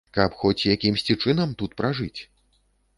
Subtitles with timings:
[0.17, 2.15] Каб хоць якімсьці чынам тут пражыць?